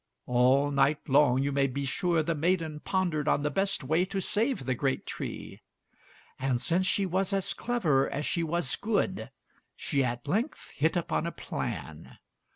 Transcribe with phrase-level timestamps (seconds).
[0.25, 4.19] All night long, you may be sure, the maiden pondered on the best way to
[4.19, 5.61] save the great tree;
[6.39, 9.29] and since she was as clever as she was good,
[9.75, 12.17] she at length hit upon a plan.